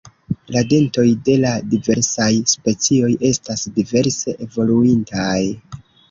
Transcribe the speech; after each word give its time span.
La 0.53 0.61
dentoj 0.69 1.03
de 1.25 1.33
la 1.41 1.49
diversaj 1.73 2.29
specioj 2.53 3.09
estas 3.29 3.65
diverse 3.75 4.33
evoluintaj. 4.47 5.37